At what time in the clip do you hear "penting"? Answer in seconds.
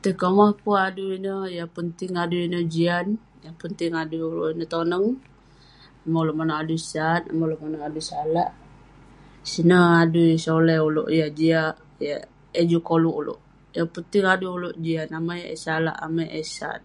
1.76-2.14, 3.62-3.92, 13.94-14.26